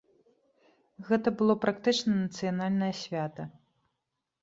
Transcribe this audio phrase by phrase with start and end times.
[1.09, 3.51] Гэта было практычна нацыянальнае свята.